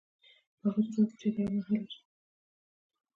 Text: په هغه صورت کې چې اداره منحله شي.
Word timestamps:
په 0.59 0.67
هغه 0.69 0.81
صورت 0.91 1.11
کې 1.11 1.15
چې 1.19 1.27
اداره 1.29 1.51
منحله 1.55 1.81
شي. 1.91 2.01